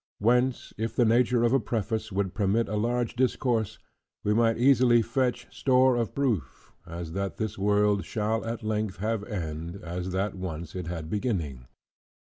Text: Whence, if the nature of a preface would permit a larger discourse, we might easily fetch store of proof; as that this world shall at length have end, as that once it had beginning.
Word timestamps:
Whence, 0.17 0.73
if 0.79 0.95
the 0.95 1.05
nature 1.05 1.43
of 1.43 1.53
a 1.53 1.59
preface 1.59 2.11
would 2.11 2.33
permit 2.33 2.67
a 2.67 2.75
larger 2.75 3.15
discourse, 3.15 3.77
we 4.23 4.33
might 4.33 4.57
easily 4.57 5.03
fetch 5.03 5.45
store 5.55 5.95
of 5.95 6.15
proof; 6.15 6.71
as 6.87 7.11
that 7.11 7.37
this 7.37 7.55
world 7.55 8.03
shall 8.03 8.43
at 8.43 8.63
length 8.63 8.97
have 8.97 9.23
end, 9.25 9.75
as 9.83 10.09
that 10.11 10.33
once 10.33 10.73
it 10.75 10.87
had 10.87 11.07
beginning. 11.07 11.67